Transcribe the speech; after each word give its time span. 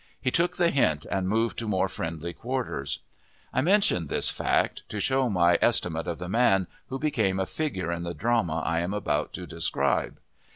He 0.19 0.31
took 0.31 0.57
the 0.57 0.71
hint 0.71 1.05
and 1.11 1.29
moved 1.29 1.59
to 1.59 1.67
more 1.67 1.87
friendly 1.87 2.33
quarters. 2.33 3.01
I 3.53 3.61
mention 3.61 4.07
this 4.07 4.31
fact, 4.31 4.81
to 4.89 4.99
show 4.99 5.29
my 5.29 5.59
estimate 5.61 6.07
of 6.07 6.17
the 6.17 6.27
man, 6.27 6.65
who 6.87 6.97
became 6.97 7.39
a 7.39 7.45
figure 7.45 7.91
in 7.91 8.01
the 8.01 8.15
drama 8.15 8.61
I 8.65 8.79
am 8.79 8.95
about 8.95 9.31
to 9.33 9.45
describe. 9.45 10.19